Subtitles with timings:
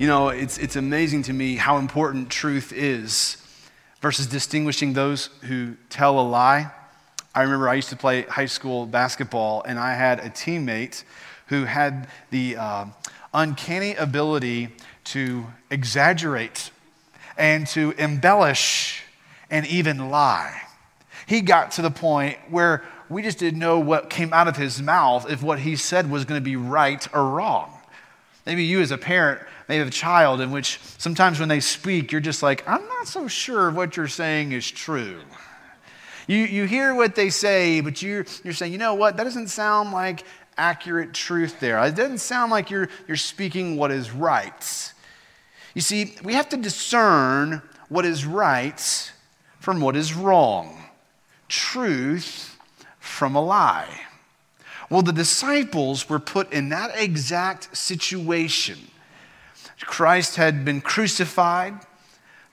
[0.00, 3.36] You know, it's, it's amazing to me how important truth is
[4.00, 6.70] versus distinguishing those who tell a lie.
[7.34, 11.04] I remember I used to play high school basketball, and I had a teammate
[11.48, 12.86] who had the uh,
[13.34, 14.70] uncanny ability
[15.04, 16.70] to exaggerate
[17.36, 19.02] and to embellish
[19.50, 20.62] and even lie.
[21.26, 24.80] He got to the point where we just didn't know what came out of his
[24.80, 27.70] mouth if what he said was going to be right or wrong.
[28.46, 32.10] Maybe you, as a parent, may have a child in which sometimes when they speak,
[32.10, 35.20] you're just like, I'm not so sure what you're saying is true.
[36.26, 39.16] You, you hear what they say, but you're, you're saying, you know what?
[39.16, 40.24] That doesn't sound like
[40.58, 41.78] accurate truth there.
[41.84, 44.92] It doesn't sound like you're, you're speaking what is right.
[45.74, 49.12] You see, we have to discern what is right
[49.60, 50.82] from what is wrong,
[51.46, 52.58] truth
[52.98, 54.00] from a lie.
[54.90, 58.90] Well, the disciples were put in that exact situation.
[59.78, 61.74] Christ had been crucified.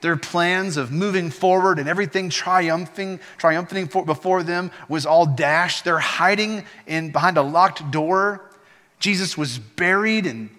[0.01, 5.85] Their plans of moving forward and everything triumphing, triumphing before them was all dashed.
[5.85, 8.51] They're hiding in behind a locked door.
[8.99, 10.49] Jesus was buried, and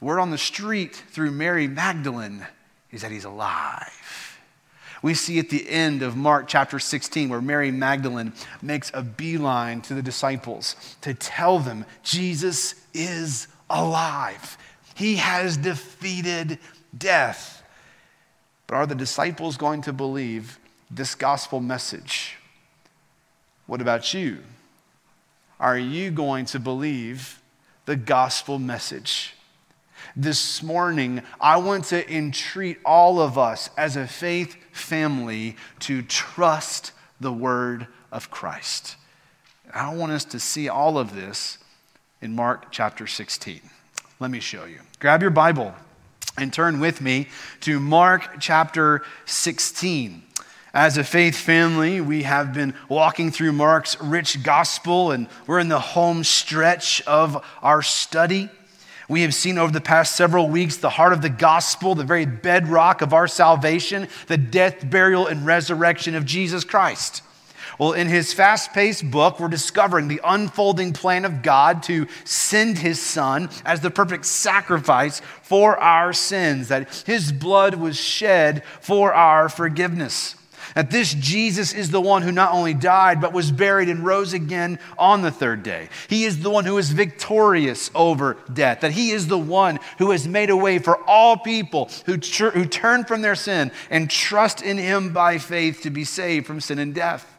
[0.00, 2.46] word on the street through Mary Magdalene
[2.90, 4.38] is that he's alive.
[5.02, 9.80] We see at the end of Mark chapter 16 where Mary Magdalene makes a beeline
[9.82, 14.58] to the disciples to tell them Jesus is alive.
[14.98, 16.58] He has defeated
[16.96, 17.62] death.
[18.66, 20.58] But are the disciples going to believe
[20.90, 22.36] this gospel message?
[23.68, 24.38] What about you?
[25.60, 27.40] Are you going to believe
[27.86, 29.34] the gospel message?
[30.16, 36.90] This morning, I want to entreat all of us as a faith family to trust
[37.20, 38.96] the word of Christ.
[39.72, 41.58] I want us to see all of this
[42.20, 43.60] in Mark chapter 16.
[44.18, 44.80] Let me show you.
[45.00, 45.72] Grab your Bible
[46.36, 47.28] and turn with me
[47.60, 50.24] to Mark chapter 16.
[50.74, 55.68] As a faith family, we have been walking through Mark's rich gospel, and we're in
[55.68, 58.50] the home stretch of our study.
[59.08, 62.26] We have seen over the past several weeks the heart of the gospel, the very
[62.26, 67.22] bedrock of our salvation, the death, burial, and resurrection of Jesus Christ.
[67.78, 72.78] Well, in his fast paced book, we're discovering the unfolding plan of God to send
[72.78, 79.14] his son as the perfect sacrifice for our sins, that his blood was shed for
[79.14, 80.34] our forgiveness.
[80.74, 84.32] That this Jesus is the one who not only died, but was buried and rose
[84.32, 85.88] again on the third day.
[86.08, 88.80] He is the one who is victorious over death.
[88.80, 92.50] That he is the one who has made a way for all people who, tr-
[92.50, 96.60] who turn from their sin and trust in him by faith to be saved from
[96.60, 97.37] sin and death.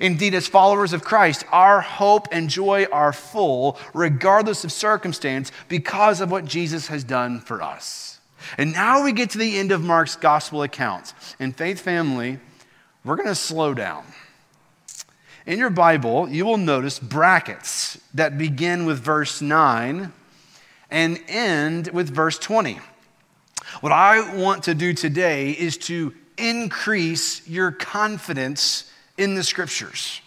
[0.00, 6.20] Indeed, as followers of Christ, our hope and joy are full, regardless of circumstance, because
[6.20, 8.20] of what Jesus has done for us.
[8.58, 11.14] And now we get to the end of Mark's gospel accounts.
[11.38, 12.38] In Faith Family,
[13.04, 14.04] we're going to slow down.
[15.46, 20.12] In your Bible, you will notice brackets that begin with verse 9
[20.90, 22.78] and end with verse 20.
[23.80, 30.20] What I want to do today is to increase your confidence in the scriptures.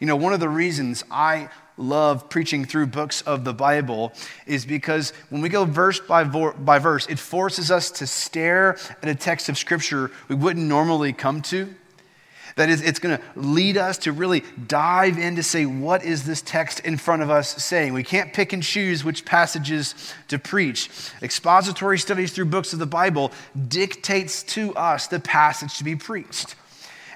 [0.00, 4.12] You know, one of the reasons I love preaching through books of the Bible
[4.46, 9.08] is because when we go verse by, by verse, it forces us to stare at
[9.08, 11.74] a text of scripture we wouldn't normally come to.
[12.56, 16.24] That is, it's going to lead us to really dive in to say, what is
[16.24, 17.92] this text in front of us saying?
[17.92, 20.88] We can't pick and choose which passages to preach.
[21.20, 23.32] Expository studies through books of the Bible
[23.66, 26.54] dictates to us the passage to be preached.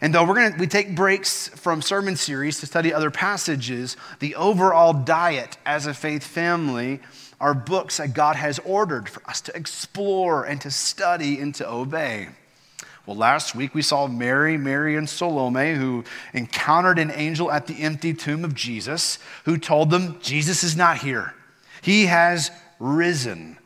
[0.01, 3.97] And though we're going to we take breaks from sermon series to study other passages,
[4.21, 7.01] the overall diet as a faith family
[7.41, 11.69] are books that God has ordered for us to explore and to study and to
[11.69, 12.29] obey.
[13.07, 16.05] Well, last week we saw Mary, Mary, and Salome who
[16.35, 20.99] encountered an angel at the empty tomb of Jesus who told them Jesus is not
[20.99, 21.35] here.
[21.81, 23.57] He has risen.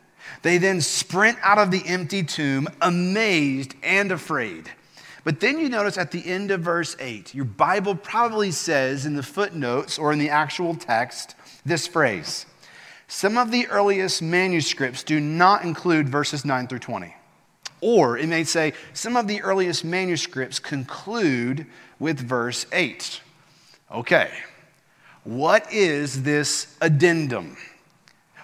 [0.42, 4.70] They then sprint out of the empty tomb, amazed and afraid.
[5.24, 9.14] But then you notice at the end of verse 8, your Bible probably says in
[9.14, 12.46] the footnotes or in the actual text this phrase.
[13.06, 17.14] Some of the earliest manuscripts do not include verses 9 through 20.
[17.80, 21.66] Or it may say, some of the earliest manuscripts conclude
[21.98, 23.20] with verse 8.
[23.92, 24.30] Okay,
[25.24, 27.56] what is this addendum?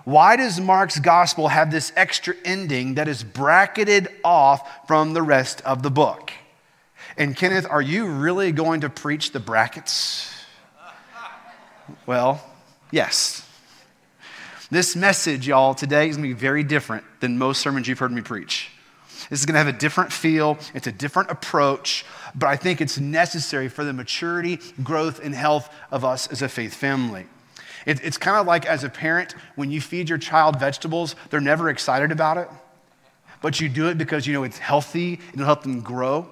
[0.05, 5.61] Why does Mark's gospel have this extra ending that is bracketed off from the rest
[5.63, 6.33] of the book?
[7.19, 10.33] And Kenneth, are you really going to preach the brackets?
[12.07, 12.41] Well,
[12.93, 13.45] yes.
[14.71, 18.13] This message, y'all, today is going to be very different than most sermons you've heard
[18.13, 18.71] me preach.
[19.31, 22.07] This is going to have a different feel, it's a different approach,
[22.37, 26.49] but I think it's necessary for the maturity, growth, and health of us as a
[26.49, 27.27] faith family.
[27.85, 31.41] It, it's kind of like as a parent, when you feed your child vegetables, they're
[31.41, 32.49] never excited about it,
[33.43, 36.31] but you do it because you know it's healthy, and it'll help them grow.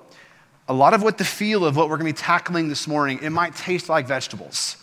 [0.69, 3.21] A lot of what the feel of what we're going to be tackling this morning,
[3.23, 4.77] it might taste like vegetables.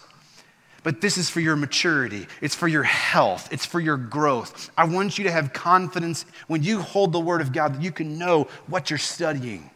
[0.84, 2.28] But this is for your maturity.
[2.42, 3.52] It's for your health.
[3.52, 4.70] It's for your growth.
[4.78, 7.92] I want you to have confidence when you hold the Word of God that you
[7.92, 9.70] can know what you're studying.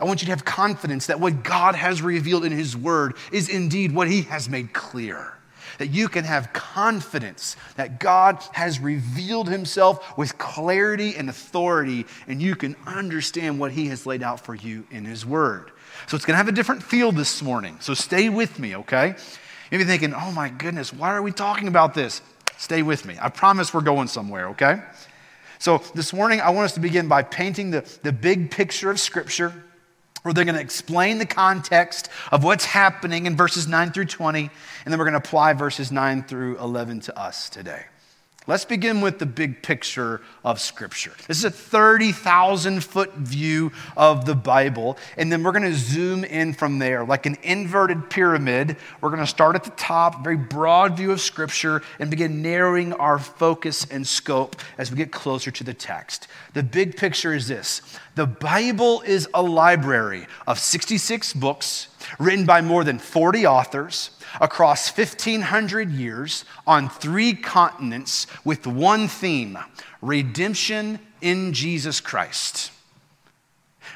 [0.00, 3.48] I want you to have confidence that what God has revealed in His Word is
[3.48, 5.34] indeed what He has made clear.
[5.78, 12.40] That you can have confidence that God has revealed Himself with clarity and authority, and
[12.40, 15.70] you can understand what He has laid out for you in His Word.
[16.06, 17.76] So it's going to have a different feel this morning.
[17.80, 19.14] So stay with me, okay?
[19.70, 22.20] Maybe thinking, oh my goodness, why are we talking about this?
[22.56, 23.16] Stay with me.
[23.20, 24.82] I promise we're going somewhere, okay?
[25.58, 29.00] So this morning, I want us to begin by painting the, the big picture of
[29.00, 29.63] Scripture,
[30.24, 34.40] where they're going to explain the context of what's happening in verses 9 through 20,
[34.40, 34.50] and
[34.92, 37.84] then we're going to apply verses 9 through 11 to us today.
[38.46, 41.12] Let's begin with the big picture of Scripture.
[41.26, 46.24] This is a 30,000 foot view of the Bible, and then we're going to zoom
[46.24, 48.76] in from there like an inverted pyramid.
[49.00, 52.92] We're going to start at the top, very broad view of Scripture, and begin narrowing
[52.92, 56.28] our focus and scope as we get closer to the text.
[56.52, 57.80] The big picture is this
[58.14, 61.88] the Bible is a library of 66 books
[62.18, 64.10] written by more than 40 authors
[64.40, 69.58] across 1,500 years on three continents with one theme
[70.02, 72.70] redemption in Jesus Christ.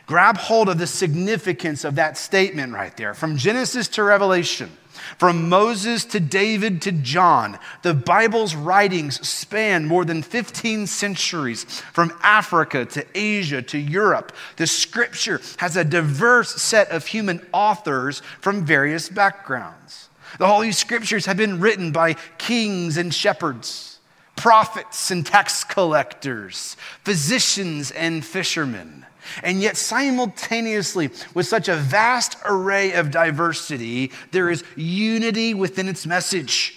[0.07, 4.71] Grab hold of the significance of that statement right there from Genesis to Revelation.
[5.19, 12.13] From Moses to David to John, the Bible's writings span more than 15 centuries, from
[12.23, 14.33] Africa to Asia to Europe.
[14.57, 20.09] The scripture has a diverse set of human authors from various backgrounds.
[20.39, 23.99] The Holy Scriptures have been written by kings and shepherds,
[24.37, 29.07] prophets and tax collectors, physicians and fishermen.
[29.43, 36.07] And yet, simultaneously, with such a vast array of diversity, there is unity within its
[36.07, 36.77] message.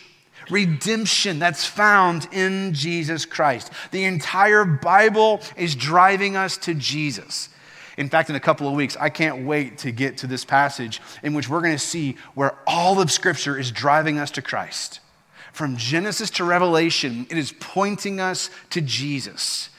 [0.49, 3.71] Redemption that's found in Jesus Christ.
[3.91, 7.49] The entire Bible is driving us to Jesus.
[7.97, 11.01] In fact, in a couple of weeks, I can't wait to get to this passage
[11.23, 14.99] in which we're going to see where all of Scripture is driving us to Christ.
[15.53, 19.69] From Genesis to Revelation, it is pointing us to Jesus.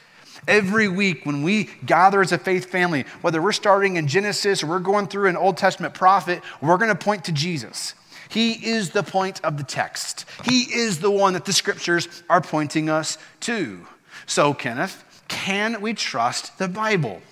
[0.48, 4.66] Every week, when we gather as a faith family, whether we're starting in Genesis or
[4.66, 7.94] we're going through an Old Testament prophet, we're going to point to Jesus.
[8.28, 12.40] He is the point of the text, He is the one that the scriptures are
[12.40, 13.86] pointing us to.
[14.26, 17.22] So, Kenneth, can we trust the Bible?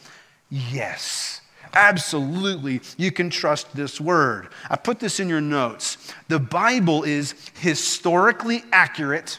[0.51, 1.41] Yes.
[1.73, 4.49] Absolutely, you can trust this word.
[4.69, 6.13] I put this in your notes.
[6.27, 9.39] The Bible is historically accurate,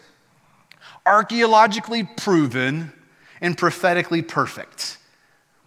[1.05, 2.93] archaeologically proven,
[3.41, 4.97] and prophetically perfect.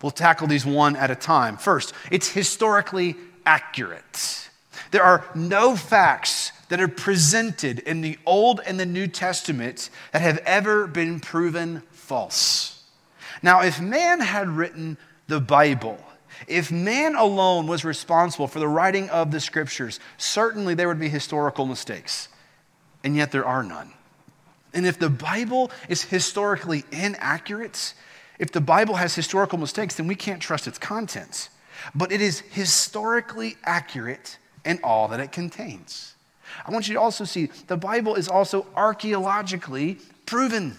[0.02, 1.56] We'll tackle these one at a time.
[1.56, 4.48] First, it's historically accurate.
[4.90, 10.22] There are no facts that are presented in the Old and the New Testament that
[10.22, 12.82] have ever been proven false.
[13.42, 15.98] Now, if man had written the Bible.
[16.46, 21.08] If man alone was responsible for the writing of the scriptures, certainly there would be
[21.08, 22.28] historical mistakes,
[23.02, 23.92] and yet there are none.
[24.74, 27.94] And if the Bible is historically inaccurate,
[28.38, 31.48] if the Bible has historical mistakes, then we can't trust its contents.
[31.94, 36.14] But it is historically accurate in all that it contains.
[36.66, 40.76] I want you to also see the Bible is also archaeologically proven.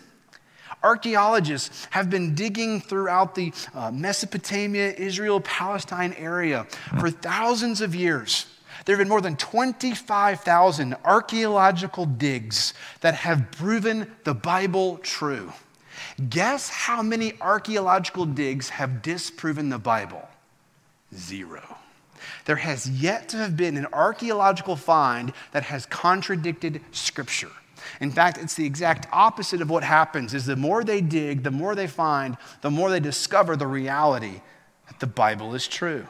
[0.84, 6.66] Archaeologists have been digging throughout the uh, Mesopotamia, Israel, Palestine area
[7.00, 8.46] for thousands of years.
[8.84, 15.54] There have been more than 25,000 archaeological digs that have proven the Bible true.
[16.30, 20.28] Guess how many archaeological digs have disproven the Bible?
[21.14, 21.78] Zero.
[22.46, 27.52] There has yet to have been an archaeological find that has contradicted Scripture.
[28.02, 31.52] In fact, it's the exact opposite of what happens is the more they dig, the
[31.52, 34.42] more they find, the more they discover the reality
[34.88, 36.08] that the Bible is true.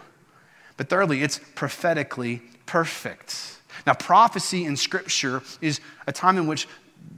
[0.77, 3.59] But thirdly, it's prophetically perfect.
[3.85, 6.67] Now, prophecy in Scripture is a time in which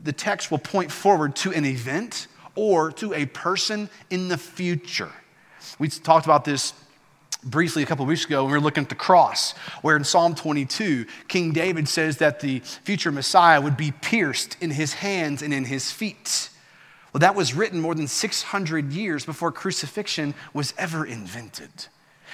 [0.04, 5.12] the text will point forward to an event or to a person in the future.
[5.80, 6.74] We talked about this
[7.44, 9.52] briefly a couple weeks ago when we were looking at the cross,
[9.82, 14.72] where in Psalm 22, King David says that the future Messiah would be pierced in
[14.72, 16.50] his hands and in his feet.
[17.14, 21.88] Well, that was written more than 600 years before crucifixion was ever invented.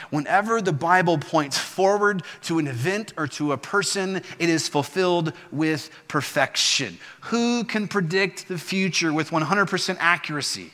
[0.10, 5.34] Whenever the Bible points forward to an event or to a person, it is fulfilled
[5.52, 6.98] with perfection.
[7.22, 10.72] Who can predict the future with 100% accuracy?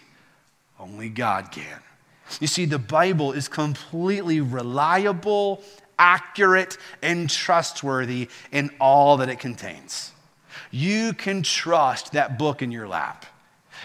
[0.80, 1.80] Only God can.
[2.40, 5.64] You see, the Bible is completely reliable,
[5.98, 10.12] accurate, and trustworthy in all that it contains.
[10.72, 13.26] You can trust that book in your lap.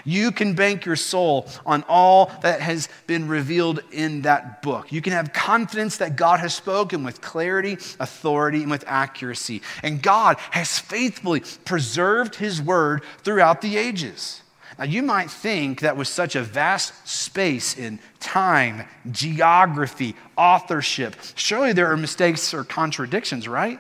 [0.05, 4.91] You can bank your soul on all that has been revealed in that book.
[4.91, 9.63] You can have confidence that God has spoken with clarity, authority, and with accuracy.
[9.83, 14.43] And God has faithfully preserved his word throughout the ages.
[14.79, 21.73] Now, you might think that with such a vast space in time, geography, authorship, surely
[21.73, 23.79] there are mistakes or contradictions, right?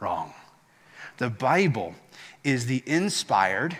[0.00, 0.32] Wrong.
[1.18, 1.94] The Bible
[2.42, 3.76] is the inspired,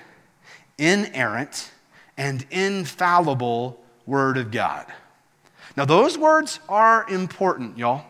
[0.78, 1.70] inerrant,
[2.16, 4.86] and infallible Word of God.
[5.76, 8.04] Now, those words are important, y'all.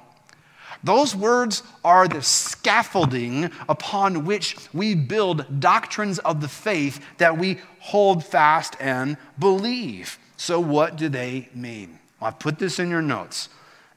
[0.85, 7.59] Those words are the scaffolding upon which we build doctrines of the faith that we
[7.81, 10.19] hold fast and believe.
[10.37, 11.99] So, what do they mean?
[12.21, 13.49] Well, I've put this in your notes.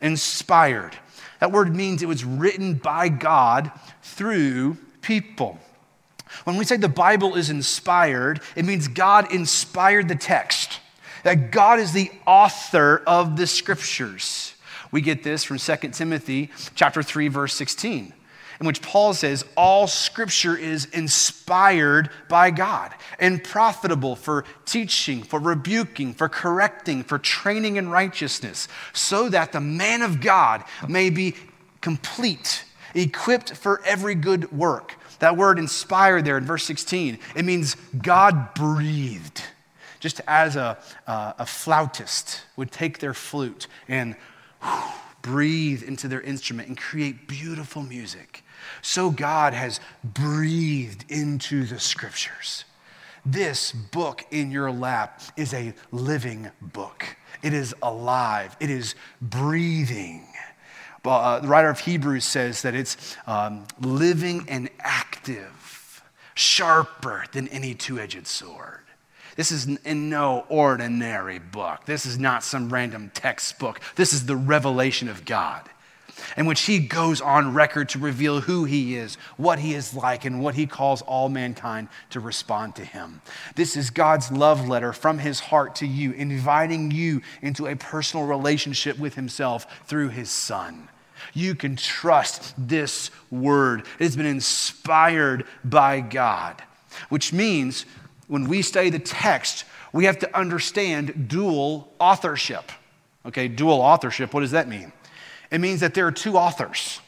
[0.02, 0.98] Inspired.
[1.40, 5.60] That word means it was written by God through people.
[6.44, 10.80] When we say the Bible is inspired, it means God inspired the text,
[11.24, 14.56] that God is the author of the scriptures.
[14.92, 18.14] We get this from 2 Timothy chapter 3 verse 16
[18.62, 25.40] in which Paul says all scripture is inspired by God and profitable for teaching, for
[25.40, 31.34] rebuking, for correcting, for training in righteousness, so that the man of God may be
[31.82, 34.96] complete, equipped for every good work.
[35.22, 39.44] That word inspired there in verse 16, it means God breathed.
[40.00, 44.16] Just as a, uh, a flautist would take their flute and
[44.64, 44.82] whew,
[45.22, 48.44] breathe into their instrument and create beautiful music,
[48.82, 52.66] so God has breathed into the scriptures.
[53.24, 57.06] This book in your lap is a living book.
[57.44, 58.58] It is alive.
[58.60, 60.28] It is breathing.
[61.04, 66.04] Uh, the writer of Hebrews says that it's um, living and active,
[66.36, 68.82] sharper than any two edged sword.
[69.36, 71.86] This is in no ordinary book.
[71.86, 73.80] This is not some random textbook.
[73.96, 75.70] This is the revelation of God,
[76.38, 80.26] in which He goes on record to reveal who He is, what He is like,
[80.26, 83.22] and what He calls all mankind to respond to Him.
[83.56, 88.26] This is God's love letter from His heart to you, inviting you into a personal
[88.26, 90.90] relationship with Himself through His Son.
[91.34, 93.82] You can trust this word.
[94.00, 96.62] It has been inspired by God,
[97.10, 97.86] which means
[98.28, 102.72] when we study the text, we have to understand dual authorship.
[103.26, 104.92] Okay, dual authorship, what does that mean?
[105.52, 107.00] It means that there are two authors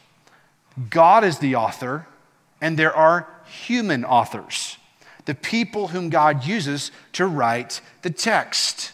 [0.89, 2.07] God is the author,
[2.61, 4.77] and there are human authors,
[5.25, 8.91] the people whom God uses to write the text.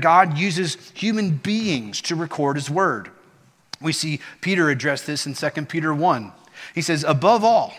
[0.00, 3.10] God uses human beings to record his word.
[3.80, 6.32] We see Peter address this in 2 Peter 1.
[6.74, 7.74] He says, Above all,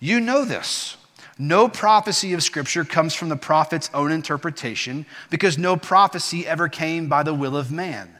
[0.00, 0.96] you know this.
[1.38, 7.08] No prophecy of Scripture comes from the prophet's own interpretation because no prophecy ever came
[7.08, 8.16] by the will of man.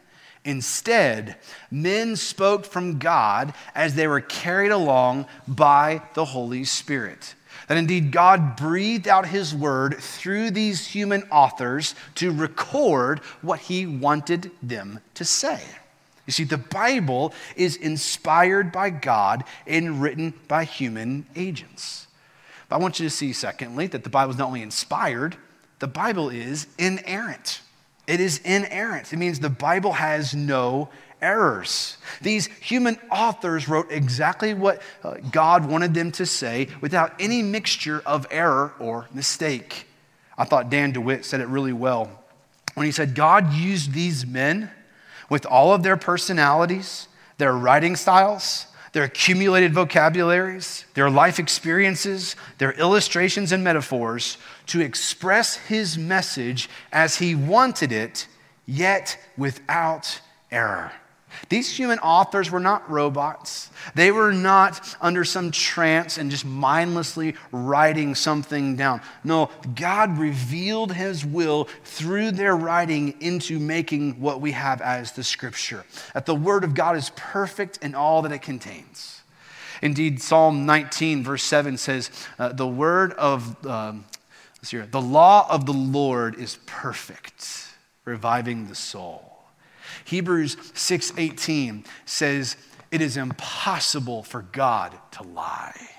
[0.47, 1.37] Instead,
[1.73, 7.35] men spoke from God as they were carried along by the Holy Spirit.
[7.67, 13.87] That indeed God breathed out his word through these human authors to record what he
[13.87, 15.61] wanted them to say.
[16.27, 22.07] You see, the Bible is inspired by God and written by human agents.
[22.69, 25.37] But I want you to see, secondly, that the Bible is not only inspired,
[25.81, 27.63] the Bible is inerrant.
[28.07, 29.13] It is inerrant.
[29.13, 30.89] It means the Bible has no
[31.21, 31.97] errors.
[32.21, 38.03] These human authors wrote exactly what uh, God wanted them to say without any mixture
[38.07, 39.87] of error or mistake.
[40.39, 42.11] I thought Dan DeWitt said it really well
[42.75, 44.71] when he said, God used these men
[45.31, 47.09] with all of their personalities,
[47.39, 48.67] their writing styles,
[48.97, 57.17] their accumulated vocabularies, their life experiences, their illustrations and metaphors to express his message as
[57.17, 58.27] he wanted it,
[58.65, 60.91] yet without error.
[61.49, 63.71] These human authors were not robots.
[63.95, 69.01] They were not under some trance and just mindlessly writing something down.
[69.25, 75.25] No, God revealed his will through their writing into making what we have as the
[75.25, 75.85] scripture.
[76.15, 79.23] That the word of God is perfect in all that it contains.
[79.83, 84.07] Indeed, Psalm 19, verse 7 says, uh, The word of, um,
[84.59, 87.69] let's hear the law of the Lord is perfect,
[88.05, 89.36] reviving the soul.
[90.07, 92.57] Hebrews 6:18 says
[92.91, 95.91] it is impossible for God to lie.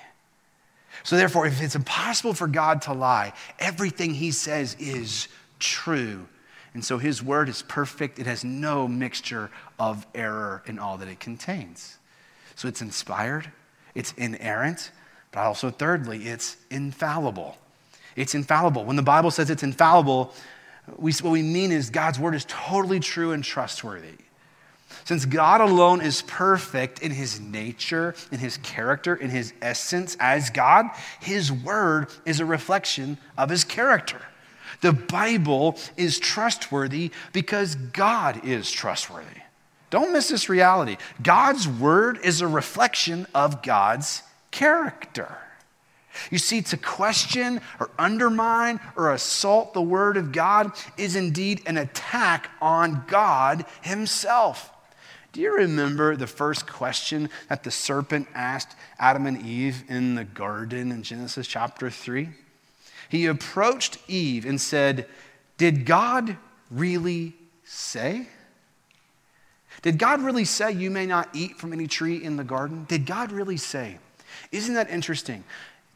[1.03, 5.27] So therefore if it's impossible for God to lie, everything he says is
[5.59, 6.27] true.
[6.73, 8.17] And so his word is perfect.
[8.17, 11.97] It has no mixture of error in all that it contains.
[12.55, 13.51] So it's inspired,
[13.93, 14.91] it's inerrant,
[15.31, 17.57] but also thirdly, it's infallible.
[18.15, 18.85] It's infallible.
[18.85, 20.33] When the Bible says it's infallible,
[20.95, 24.15] we, what we mean is God's word is totally true and trustworthy.
[25.03, 30.49] Since God alone is perfect in his nature, in his character, in his essence as
[30.49, 30.85] God,
[31.19, 34.21] his word is a reflection of his character.
[34.81, 39.41] The Bible is trustworthy because God is trustworthy.
[39.89, 40.97] Don't miss this reality.
[41.21, 45.37] God's word is a reflection of God's character.
[46.31, 51.77] You see, to question or undermine or assault the Word of God is indeed an
[51.77, 54.71] attack on God Himself.
[55.33, 60.23] Do you remember the first question that the serpent asked Adam and Eve in the
[60.23, 62.29] garden in Genesis chapter 3?
[63.09, 65.07] He approached Eve and said,
[65.57, 66.37] Did God
[66.71, 68.27] really say?
[69.81, 72.85] Did God really say you may not eat from any tree in the garden?
[72.87, 73.99] Did God really say?
[74.51, 75.43] Isn't that interesting?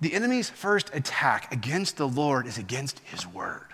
[0.02, 3.68] The enemy's first attack against the Lord is against his word.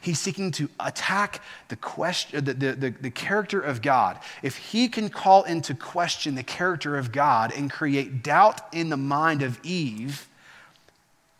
[0.00, 4.18] He's seeking to attack the, question, the, the, the, the, character of God.
[4.42, 8.96] If he can call into question the character of God and create doubt in the
[8.96, 10.26] mind of Eve,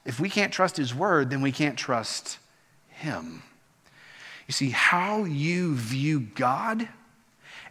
[0.05, 2.39] if we can't trust his word, then we can't trust
[2.89, 3.43] him.
[4.47, 6.89] You see, how you view God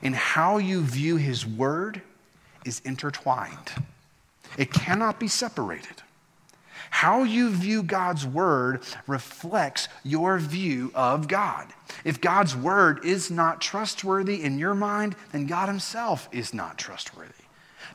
[0.01, 2.01] and how you view his word
[2.65, 3.71] is intertwined,
[4.57, 6.01] it cannot be separated.
[6.89, 11.67] How you view God's word reflects your view of God.
[12.03, 17.33] If God's word is not trustworthy in your mind, then God himself is not trustworthy.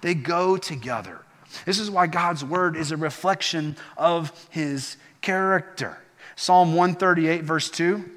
[0.00, 1.20] They go together.
[1.66, 5.98] This is why God's word is a reflection of his character.
[6.36, 8.08] Psalm 138, verse 2,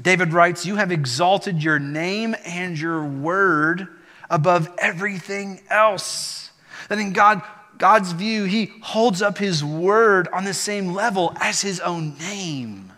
[0.00, 3.88] David writes, You have exalted your name and your word
[4.30, 6.50] above everything else.
[6.88, 7.42] That in God
[7.78, 12.92] God's view, he holds up his word on the same level as his own name,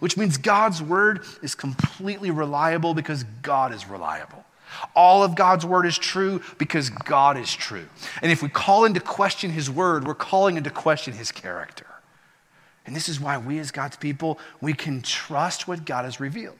[0.00, 4.44] which means God's word is completely reliable because God is reliable.
[4.94, 7.88] All of God's word is true because God is true.
[8.22, 11.86] And if we call into question his word, we're calling into question his character.
[12.86, 16.56] And this is why we, as God's people, we can trust what God has revealed.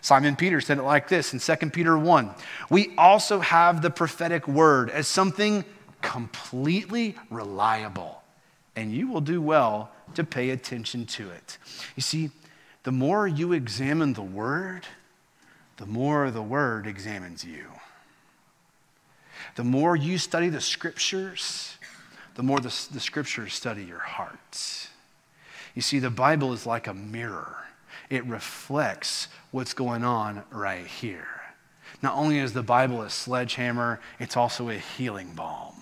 [0.00, 2.30] Simon Peter said it like this in 2 Peter 1
[2.70, 5.64] We also have the prophetic word as something
[6.02, 8.22] completely reliable,
[8.76, 11.58] and you will do well to pay attention to it.
[11.96, 12.30] You see,
[12.82, 14.86] the more you examine the Word,
[15.76, 17.66] the more the Word examines you.
[19.56, 21.76] The more you study the Scriptures,
[22.34, 24.88] the more the, the Scriptures study your heart.
[25.74, 27.56] You see, the Bible is like a mirror,
[28.08, 31.26] it reflects what's going on right here.
[32.02, 35.79] Not only is the Bible a sledgehammer, it's also a healing balm.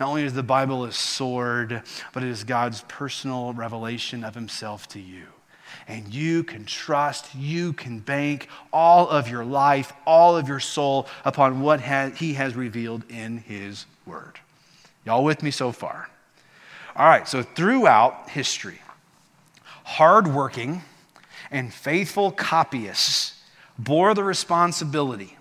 [0.00, 1.82] Not only is the Bible a sword,
[2.14, 5.26] but it is God's personal revelation of himself to you.
[5.86, 11.06] And you can trust, you can bank all of your life, all of your soul
[11.24, 11.82] upon what
[12.16, 14.40] he has revealed in his word.
[15.04, 16.08] Y'all with me so far?
[16.96, 18.80] All right, so throughout history,
[19.84, 20.82] hardworking
[21.50, 23.42] and faithful copyists
[23.78, 25.36] bore the responsibility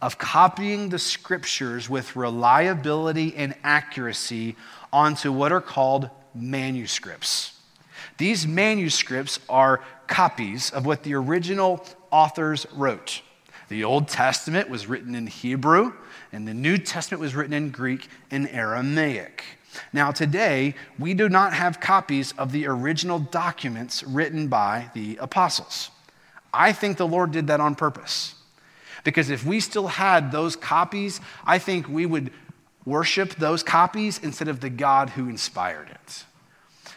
[0.00, 4.56] of copying the scriptures with reliability and accuracy
[4.92, 7.58] onto what are called manuscripts.
[8.18, 13.22] These manuscripts are copies of what the original authors wrote.
[13.68, 15.92] The Old Testament was written in Hebrew,
[16.32, 19.42] and the New Testament was written in Greek and Aramaic.
[19.92, 25.90] Now, today, we do not have copies of the original documents written by the apostles.
[26.54, 28.35] I think the Lord did that on purpose.
[29.06, 32.32] Because if we still had those copies, I think we would
[32.84, 36.24] worship those copies instead of the God who inspired it.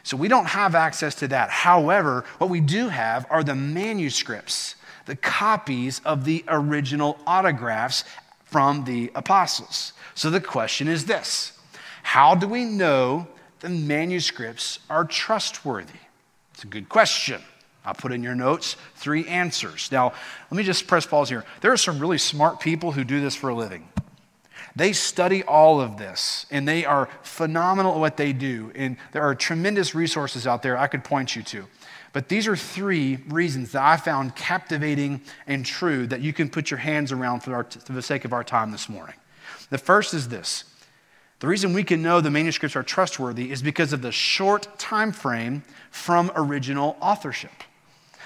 [0.01, 1.51] So we don't have access to that.
[1.51, 4.73] However, what we do have are the manuscripts,
[5.05, 8.05] the copies of the original autographs
[8.43, 9.93] from the apostles.
[10.15, 11.59] So the question is this
[12.01, 13.27] How do we know
[13.59, 15.99] the manuscripts are trustworthy?
[16.55, 17.43] It's a good question.
[17.89, 19.91] I'll put in your notes three answers.
[19.91, 20.13] Now,
[20.51, 21.43] let me just press pause here.
[21.61, 23.89] There are some really smart people who do this for a living.
[24.75, 28.71] They study all of this and they are phenomenal at what they do.
[28.75, 31.65] And there are tremendous resources out there I could point you to.
[32.13, 36.69] But these are three reasons that I found captivating and true that you can put
[36.69, 39.15] your hands around for, our, for the sake of our time this morning.
[39.71, 40.63] The first is this
[41.39, 45.11] the reason we can know the manuscripts are trustworthy is because of the short time
[45.11, 47.51] frame from original authorship.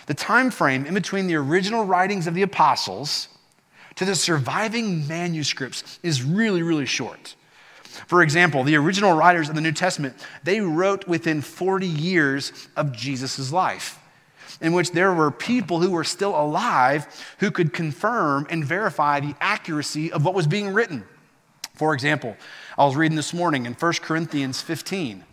[0.06, 3.30] The time frame in between the original writings of the apostles
[3.96, 7.36] to the surviving manuscripts is really, really short.
[8.08, 12.92] For example, the original writers of the New Testament, they wrote within 40 years of
[12.92, 14.00] Jesus' life,
[14.62, 17.06] in which there were people who were still alive
[17.40, 21.04] who could confirm and verify the accuracy of what was being written.
[21.76, 22.36] For example,
[22.78, 25.24] I was reading this morning in 1 Corinthians 15.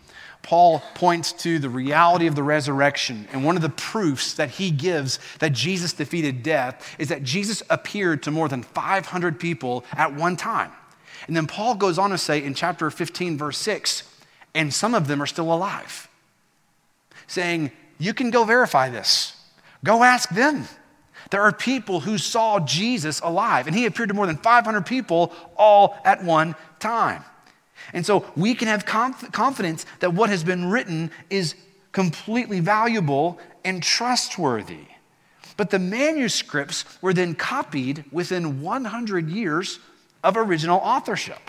[0.43, 3.27] Paul points to the reality of the resurrection.
[3.31, 7.61] And one of the proofs that he gives that Jesus defeated death is that Jesus
[7.69, 10.71] appeared to more than 500 people at one time.
[11.27, 14.03] And then Paul goes on to say in chapter 15, verse 6,
[14.55, 16.09] and some of them are still alive,
[17.27, 19.35] saying, You can go verify this.
[19.83, 20.67] Go ask them.
[21.29, 25.31] There are people who saw Jesus alive, and he appeared to more than 500 people
[25.55, 27.23] all at one time.
[27.93, 31.55] And so we can have conf- confidence that what has been written is
[31.91, 34.85] completely valuable and trustworthy.
[35.57, 39.79] But the manuscripts were then copied within 100 years
[40.23, 41.39] of original authorship.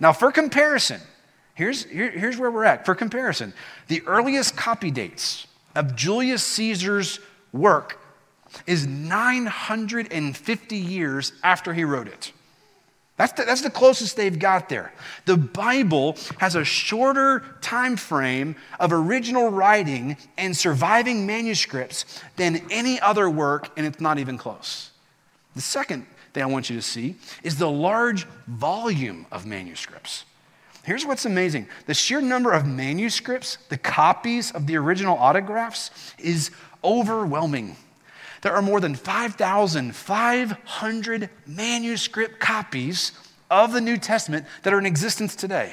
[0.00, 1.00] Now, for comparison,
[1.54, 2.84] here's, here, here's where we're at.
[2.84, 3.52] For comparison,
[3.88, 7.20] the earliest copy dates of Julius Caesar's
[7.52, 8.00] work
[8.66, 12.32] is 950 years after he wrote it.
[13.18, 14.92] That's the, that's the closest they've got there.
[15.26, 23.00] The Bible has a shorter time frame of original writing and surviving manuscripts than any
[23.00, 24.92] other work, and it's not even close.
[25.56, 30.24] The second thing I want you to see is the large volume of manuscripts.
[30.84, 36.52] Here's what's amazing the sheer number of manuscripts, the copies of the original autographs, is
[36.84, 37.76] overwhelming.
[38.42, 43.12] There are more than 5,500 manuscript copies
[43.50, 45.72] of the New Testament that are in existence today.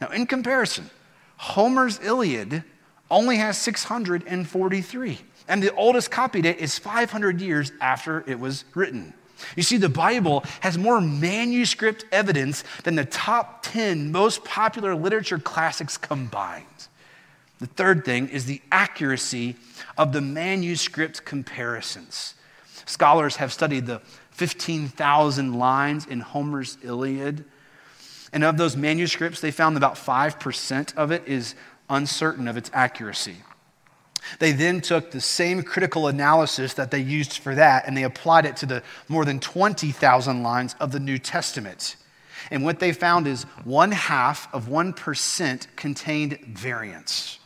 [0.00, 0.90] Now, in comparison,
[1.36, 2.64] Homer's Iliad
[3.10, 9.14] only has 643, and the oldest copy date is 500 years after it was written.
[9.56, 15.38] You see, the Bible has more manuscript evidence than the top 10 most popular literature
[15.38, 16.64] classics combined.
[17.60, 19.56] The third thing is the accuracy
[19.96, 22.34] of the manuscript comparisons.
[22.86, 24.00] Scholars have studied the
[24.32, 27.44] 15,000 lines in Homer's Iliad.
[28.32, 31.54] And of those manuscripts, they found about 5% of it is
[31.88, 33.36] uncertain of its accuracy.
[34.38, 38.46] They then took the same critical analysis that they used for that and they applied
[38.46, 41.96] it to the more than 20,000 lines of the New Testament.
[42.50, 47.38] And what they found is one half of 1% contained variance.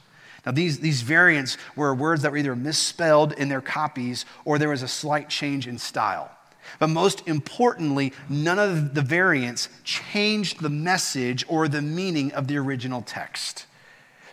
[0.47, 4.69] Now, these, these variants were words that were either misspelled in their copies or there
[4.69, 6.31] was a slight change in style.
[6.79, 12.59] But most importantly, none of the variants changed the message or the meaning of the
[12.59, 13.67] original text.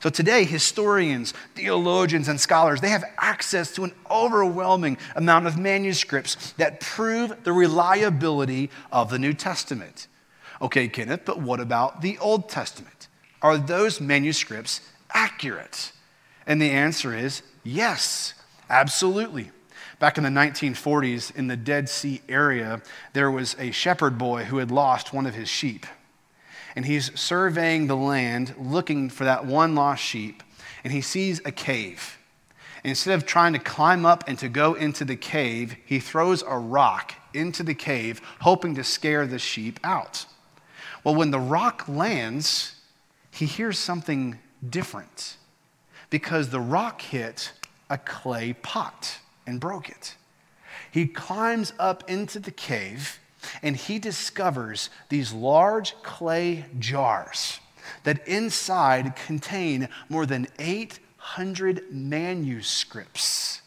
[0.02, 6.52] So today, historians, theologians, and scholars, they have access to an overwhelming amount of manuscripts
[6.54, 10.08] that prove the reliability of the New Testament.
[10.62, 13.08] Okay, Kenneth, but what about the Old Testament?
[13.42, 15.92] Are those manuscripts accurate?
[16.48, 18.34] And the answer is yes,
[18.70, 19.52] absolutely.
[20.00, 22.82] Back in the 1940s, in the Dead Sea area,
[23.14, 25.86] there was a shepherd boy who had lost one of his sheep.
[26.76, 30.44] And he's surveying the land looking for that one lost sheep,
[30.84, 32.18] and he sees a cave.
[32.84, 36.58] Instead of trying to climb up and to go into the cave, he throws a
[36.58, 40.26] rock into the cave, hoping to scare the sheep out.
[41.04, 42.76] Well, when the rock lands,
[43.32, 44.38] he hears something
[44.70, 45.38] different
[46.10, 47.52] because the rock hit
[47.90, 50.16] a clay pot and broke it.
[50.92, 53.20] He climbs up into the cave
[53.62, 57.60] and he discovers these large clay jars
[58.04, 63.62] that inside contain more than 800 manuscripts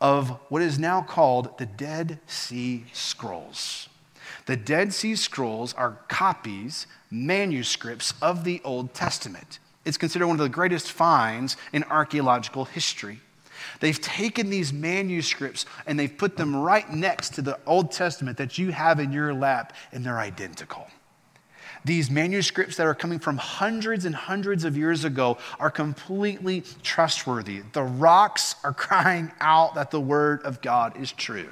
[0.00, 3.88] of what is now called the Dead Sea Scrolls.
[4.46, 9.58] The Dead Sea Scrolls are copies, manuscripts of the Old Testament.
[9.86, 13.20] It's considered one of the greatest finds in archaeological history.
[13.80, 18.58] They've taken these manuscripts and they've put them right next to the Old Testament that
[18.58, 20.88] you have in your lap, and they're identical.
[21.84, 27.62] These manuscripts that are coming from hundreds and hundreds of years ago are completely trustworthy.
[27.72, 31.50] The rocks are crying out that the word of God is true.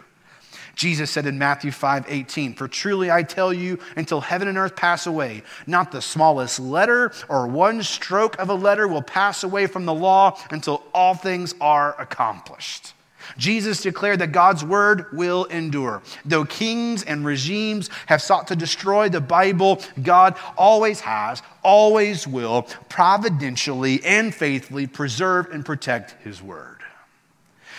[0.75, 4.77] Jesus said in Matthew 5 18, For truly I tell you, until heaven and earth
[4.77, 9.67] pass away, not the smallest letter or one stroke of a letter will pass away
[9.67, 12.95] from the law until all things are accomplished.
[13.39, 16.03] Jesus declared that God's word will endure.
[16.25, 22.63] Though kings and regimes have sought to destroy the Bible, God always has, always will,
[22.89, 26.84] providentially and faithfully preserve and protect his word.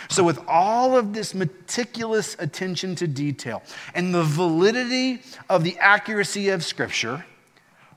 [0.09, 3.63] So, with all of this meticulous attention to detail
[3.93, 7.25] and the validity of the accuracy of Scripture,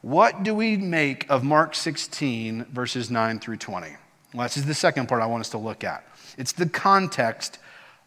[0.03, 3.97] what do we make of Mark 16, verses 9 through 20?
[4.35, 6.05] Well, this is the second part I want us to look at.
[6.37, 7.59] It's the context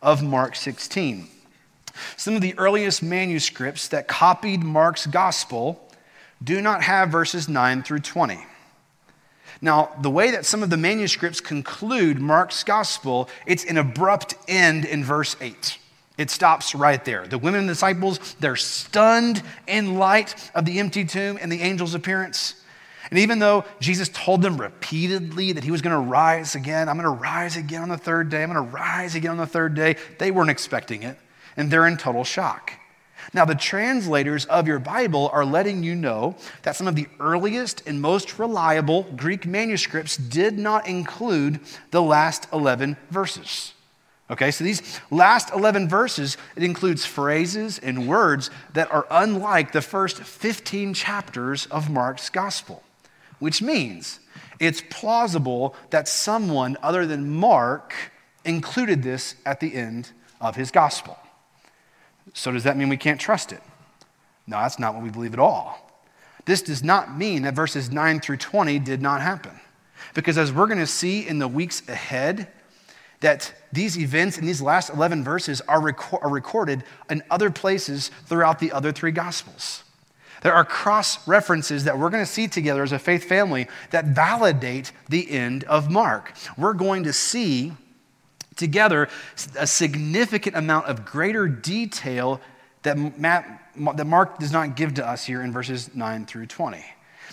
[0.01, 1.27] of Mark 16.
[2.15, 5.87] Some of the earliest manuscripts that copied Mark's gospel
[6.43, 8.39] do not have verses 9 through 20.
[9.61, 14.85] Now, the way that some of the manuscripts conclude Mark's gospel, it's an abrupt end
[14.85, 15.77] in verse 8.
[16.17, 17.27] It stops right there.
[17.27, 21.93] The women and disciples, they're stunned in light of the empty tomb and the angel's
[21.93, 22.55] appearance.
[23.09, 26.97] And even though Jesus told them repeatedly that he was going to rise again, I'm
[26.97, 29.47] going to rise again on the third day, I'm going to rise again on the
[29.47, 31.17] third day, they weren't expecting it.
[31.57, 32.73] And they're in total shock.
[33.33, 37.87] Now, the translators of your Bible are letting you know that some of the earliest
[37.87, 41.59] and most reliable Greek manuscripts did not include
[41.91, 43.73] the last 11 verses.
[44.29, 49.81] Okay, so these last 11 verses, it includes phrases and words that are unlike the
[49.81, 52.81] first 15 chapters of Mark's gospel,
[53.39, 54.21] which means
[54.57, 57.93] it's plausible that someone other than Mark
[58.45, 61.17] included this at the end of his gospel.
[62.33, 63.61] So, does that mean we can't trust it?
[64.47, 65.91] No, that's not what we believe at all.
[66.45, 69.59] This does not mean that verses 9 through 20 did not happen.
[70.13, 72.47] Because as we're going to see in the weeks ahead,
[73.21, 78.59] that these events in these last 11 verses are, are recorded in other places throughout
[78.59, 79.83] the other three Gospels.
[80.41, 84.05] There are cross references that we're going to see together as a faith family that
[84.05, 86.33] validate the end of Mark.
[86.57, 87.73] We're going to see
[88.61, 89.09] together
[89.57, 92.39] a significant amount of greater detail
[92.83, 93.61] that, Matt,
[93.95, 96.81] that Mark does not give to us here in verses 9 through 20.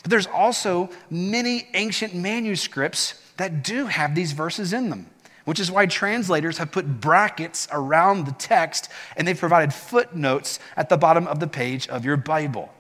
[0.03, 5.11] But there's also many ancient manuscripts that do have these verses in them,
[5.45, 10.89] which is why translators have put brackets around the text and they've provided footnotes at
[10.89, 12.73] the bottom of the page of your Bible.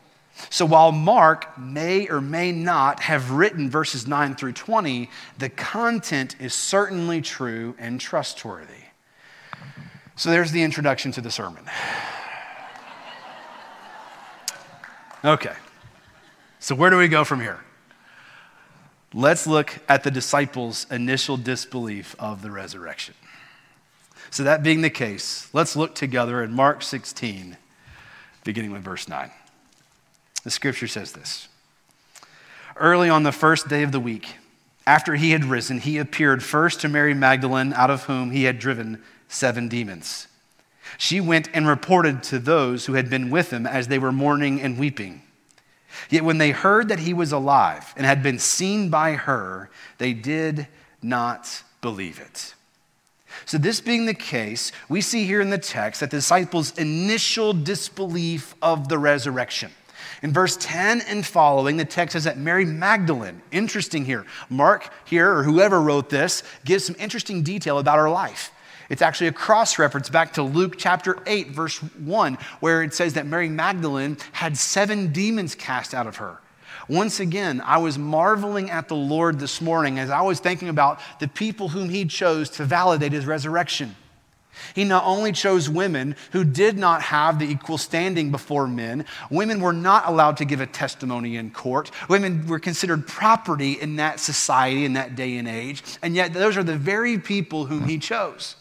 [0.50, 6.36] So while Mark may or may not have written verses 9 through 20, the content
[6.40, 8.84] is certainly true and trustworthy.
[10.16, 11.64] So there's the introduction to the sermon.
[15.24, 15.54] Okay.
[16.60, 17.60] So where do we go from here?
[19.14, 23.14] Let's look at the disciples' initial disbelief of the resurrection.
[24.30, 27.56] So, that being the case, let's look together in Mark 16,
[28.44, 29.30] beginning with verse 9.
[30.48, 31.46] The scripture says this
[32.76, 34.36] Early on the first day of the week,
[34.86, 38.58] after he had risen, he appeared first to Mary Magdalene, out of whom he had
[38.58, 40.26] driven seven demons.
[40.96, 44.58] She went and reported to those who had been with him as they were mourning
[44.62, 45.20] and weeping.
[46.08, 50.14] Yet when they heard that he was alive and had been seen by her, they
[50.14, 50.66] did
[51.02, 52.54] not believe it.
[53.44, 57.52] So, this being the case, we see here in the text that the disciples' initial
[57.52, 59.72] disbelief of the resurrection.
[60.22, 65.32] In verse 10 and following, the text says that Mary Magdalene, interesting here, Mark here,
[65.32, 68.50] or whoever wrote this, gives some interesting detail about her life.
[68.88, 73.14] It's actually a cross reference back to Luke chapter 8, verse 1, where it says
[73.14, 76.38] that Mary Magdalene had seven demons cast out of her.
[76.88, 81.00] Once again, I was marveling at the Lord this morning as I was thinking about
[81.20, 83.94] the people whom He chose to validate His resurrection.
[84.74, 89.60] He not only chose women who did not have the equal standing before men, women
[89.60, 91.90] were not allowed to give a testimony in court.
[92.08, 95.82] Women were considered property in that society, in that day and age.
[96.02, 98.56] And yet, those are the very people whom he chose.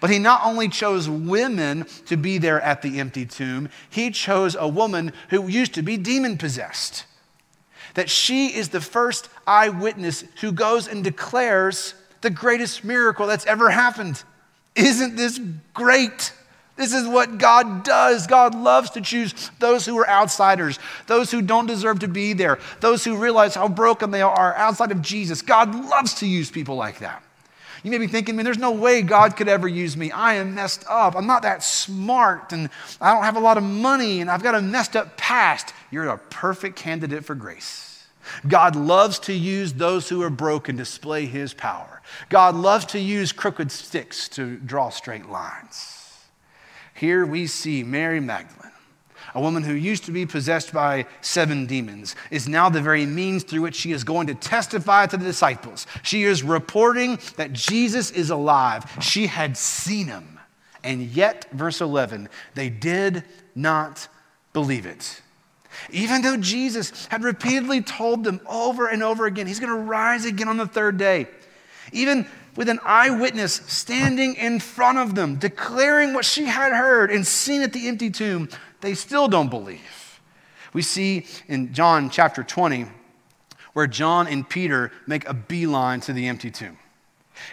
[0.00, 4.54] But he not only chose women to be there at the empty tomb, he chose
[4.54, 7.06] a woman who used to be demon possessed.
[7.94, 13.70] That she is the first eyewitness who goes and declares the greatest miracle that's ever
[13.70, 14.22] happened.
[14.80, 15.40] Isn't this
[15.74, 16.32] great?
[16.76, 18.26] This is what God does.
[18.26, 22.58] God loves to choose those who are outsiders, those who don't deserve to be there,
[22.80, 25.42] those who realize how broken they are outside of Jesus.
[25.42, 27.22] God loves to use people like that.
[27.82, 30.10] You may be thinking, man, there's no way God could ever use me.
[30.10, 31.16] I am messed up.
[31.16, 32.68] I'm not that smart, and
[33.00, 35.72] I don't have a lot of money, and I've got a messed up past.
[35.90, 38.06] You're a perfect candidate for grace.
[38.46, 41.99] God loves to use those who are broken display his power.
[42.28, 45.96] God loves to use crooked sticks to draw straight lines.
[46.94, 48.70] Here we see Mary Magdalene
[49.34, 53.44] a woman who used to be possessed by seven demons, is now the very means
[53.44, 55.86] through which she is going to testify to the disciples.
[56.02, 58.90] She is reporting that Jesus is alive.
[59.00, 60.38] She had seen him.
[60.82, 64.08] And yet, verse 11, they did not
[64.52, 65.20] believe it.
[65.90, 70.24] Even though Jesus had repeatedly told them over and over again, he's going to rise
[70.24, 71.28] again on the third day.
[71.92, 72.26] Even
[72.56, 77.62] with an eyewitness standing in front of them, declaring what she had heard and seen
[77.62, 78.48] at the empty tomb,
[78.80, 80.20] they still don't believe.
[80.72, 82.86] We see in John chapter 20
[83.72, 86.78] where John and Peter make a beeline to the empty tomb.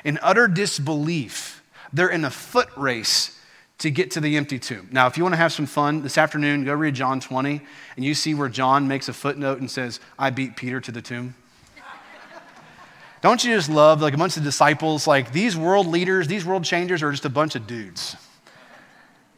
[0.04, 3.40] In utter disbelief, they're in a foot race
[3.80, 4.90] to get to the empty tomb.
[4.92, 7.62] Now, if you want to have some fun this afternoon, go read John 20,
[7.96, 11.02] and you see where John makes a footnote and says, I beat Peter to the
[11.02, 11.36] tomb.
[13.22, 16.64] Don't you just love like a bunch of disciples, like these world leaders, these world
[16.64, 18.16] changers are just a bunch of dudes.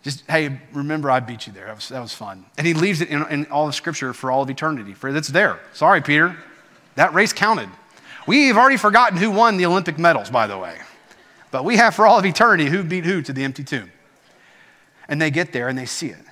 [0.01, 1.65] Just, hey, remember I beat you there.
[1.65, 2.45] That was, that was fun.
[2.57, 4.93] And he leaves it in, in all of Scripture for all of eternity.
[4.93, 5.59] For that's there.
[5.73, 6.37] Sorry, Peter.
[6.95, 7.69] That race counted.
[8.25, 10.77] We have already forgotten who won the Olympic medals, by the way.
[11.51, 13.91] But we have for all of eternity who beat who to the empty tomb.
[15.07, 16.23] And they get there and they see it.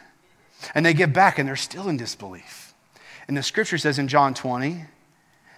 [0.76, 2.74] And they get back and they're still in disbelief.
[3.28, 4.86] And the scripture says in John 20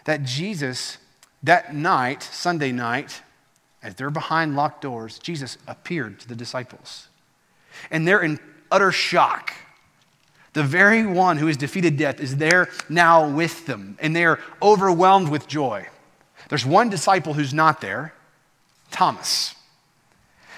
[0.05, 0.97] that Jesus,
[1.43, 3.21] that night, Sunday night,
[3.81, 7.09] as they're behind locked doors, Jesus appeared to the disciples
[7.91, 8.39] and they're in
[8.71, 9.53] utter shock.
[10.53, 14.39] The very one who has defeated death is there now with them, and they are
[14.61, 15.87] overwhelmed with joy.
[16.49, 18.13] There's one disciple who's not there
[18.91, 19.53] Thomas.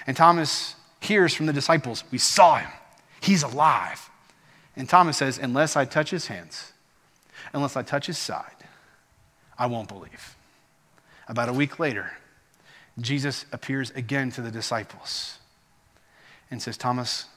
[0.08, 2.70] And Thomas hears from the disciples, We saw him,
[3.20, 4.10] he's alive.
[4.78, 6.72] And Thomas says, Unless I touch his hands,
[7.54, 8.46] unless I touch his side,
[9.60, 10.38] I won't believe.
[11.32, 12.12] About a week later,
[13.00, 15.40] Jesus appears again to the disciples
[16.52, 17.28] and says, Thomas,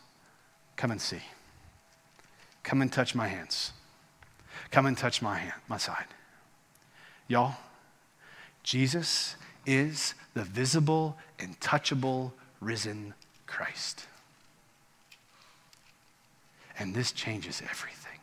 [0.74, 1.20] come and see.
[2.64, 3.70] Come and touch my hands.
[4.72, 6.06] Come and touch my hand, my side.
[7.28, 7.54] Y'all,
[8.64, 13.14] Jesus is the visible and touchable risen
[13.46, 14.08] Christ.
[16.80, 18.18] And this changes everything.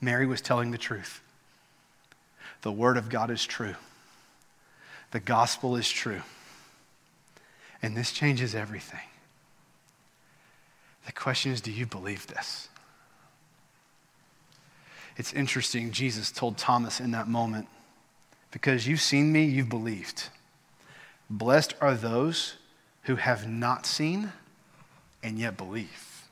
[0.00, 1.20] Mary was telling the truth.
[2.64, 3.74] The Word of God is true.
[5.10, 6.22] The gospel is true.
[7.82, 9.06] And this changes everything.
[11.04, 12.70] The question is do you believe this?
[15.18, 17.68] It's interesting, Jesus told Thomas in that moment,
[18.50, 20.30] because you've seen me, you've believed.
[21.28, 22.54] Blessed are those
[23.02, 24.32] who have not seen
[25.22, 26.22] and yet believe.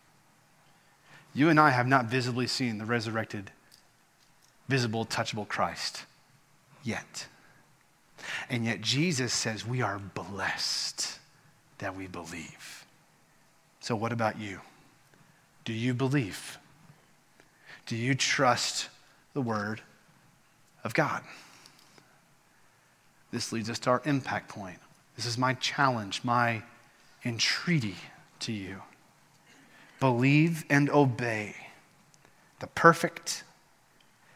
[1.34, 3.50] You and I have not visibly seen the resurrected,
[4.66, 6.06] visible, touchable Christ
[6.82, 7.26] yet.
[8.48, 11.18] And yet Jesus says we are blessed
[11.78, 12.86] that we believe.
[13.80, 14.60] So, what about you?
[15.64, 16.58] Do you believe?
[17.86, 18.88] Do you trust
[19.34, 19.80] the Word
[20.84, 21.22] of God?
[23.32, 24.78] This leads us to our impact point.
[25.16, 26.62] This is my challenge, my
[27.24, 27.96] entreaty
[28.40, 28.82] to you.
[30.00, 31.54] Believe and obey
[32.60, 33.44] the perfect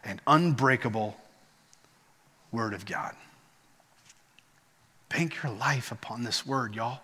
[0.05, 1.17] and unbreakable
[2.57, 3.15] Word of God.
[5.11, 7.01] Bank your life upon this Word, y'all.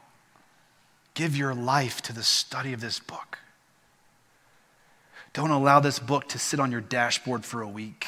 [1.12, 3.38] Give your life to the study of this book.
[5.34, 8.06] Don't allow this book to sit on your dashboard for a week.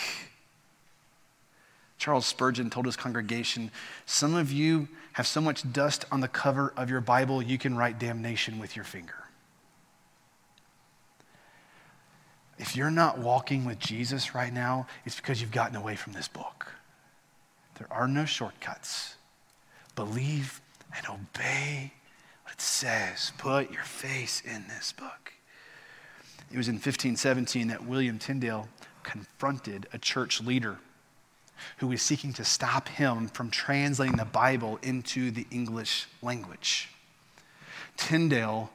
[1.99, 3.71] Charles Spurgeon told his congregation
[4.07, 7.77] Some of you have so much dust on the cover of your Bible, you can
[7.77, 9.25] write damnation with your finger.
[12.59, 16.27] If you're not walking with Jesus right now, it's because you've gotten away from this
[16.27, 16.73] book.
[17.79, 19.17] There are no shortcuts.
[19.97, 20.61] Believe
[20.97, 21.93] and obey
[22.45, 25.33] what it says, put your face in this book.
[26.53, 28.69] It was in 1517 that William Tyndale
[29.03, 30.79] confronted a church leader
[31.79, 36.91] who was seeking to stop him from translating the Bible into the English language.
[37.97, 38.71] Tyndale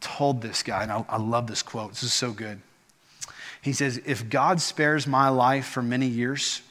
[0.00, 2.60] told this guy, and I, I, love this quote, this is so good.
[3.60, 6.62] He says, If God spares my life for many years,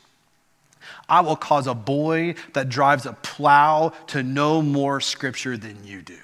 [1.08, 6.02] I will cause a boy that drives a plow to know more scripture than you
[6.02, 6.18] do.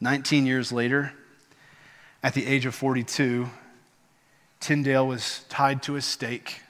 [0.00, 1.12] 19 years later,
[2.22, 3.48] at the age of 42,
[4.60, 6.60] Tyndale was tied to a stake,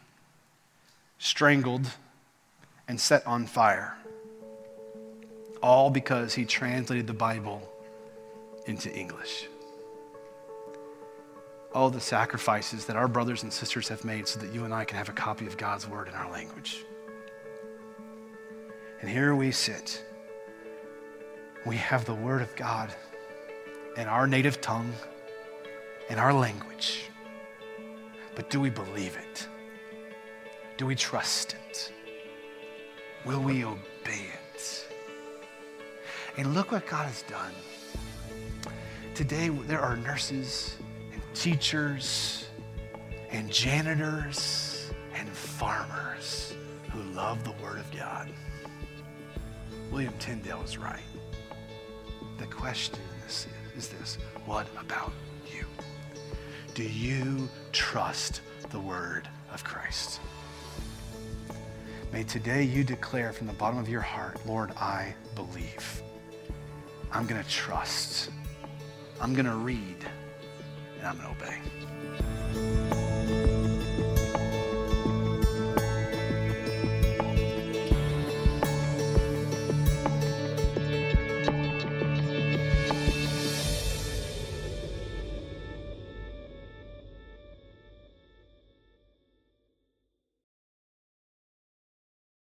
[1.19, 1.87] strangled,
[2.89, 3.97] and set on fire.
[5.63, 7.63] All because he translated the Bible
[8.67, 9.47] into English.
[11.75, 14.85] All the sacrifices that our brothers and sisters have made so that you and I
[14.85, 16.85] can have a copy of God's word in our language.
[19.01, 20.03] And here we sit.
[21.67, 22.95] We have the word of God
[23.97, 24.93] in our native tongue,
[26.09, 27.11] in our language.
[28.35, 29.49] But do we believe it?
[30.77, 31.93] Do we trust it?
[33.25, 33.81] Will we obey
[34.55, 34.87] it?
[36.37, 37.53] And look what God has done.
[39.15, 40.77] Today, there are nurses
[41.35, 42.47] teachers
[43.31, 46.55] and janitors and farmers
[46.93, 48.31] who love the Word of God.
[49.91, 51.03] William Tyndale is right.
[52.39, 55.13] The question is, is this what about
[55.53, 55.67] you?
[56.75, 60.21] Do you trust the Word of Christ?
[62.13, 66.03] May today you declare from the bottom of your heart, Lord, I believe.
[67.11, 68.31] I'm going to trust.
[69.21, 70.05] I'm going to read.
[71.05, 72.94] And I'm going to obey.